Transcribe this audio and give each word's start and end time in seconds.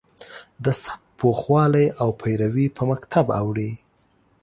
د 0.63 0.65
سبک 0.83 1.01
پوخوالی 1.19 1.85
او 2.01 2.09
پیروي 2.21 2.67
په 2.75 2.83
مکتب 2.91 3.25
اوړي. 3.39 3.71